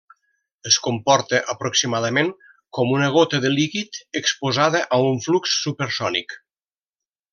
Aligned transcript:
Es 0.69 0.77
comporta 0.85 1.41
aproximadament 1.53 2.31
com 2.77 2.95
una 2.95 3.09
gota 3.17 3.41
de 3.43 3.51
líquid 3.59 4.01
exposada 4.23 4.83
a 4.99 5.01
un 5.11 5.23
flux 5.27 5.59
supersònic. 5.67 6.35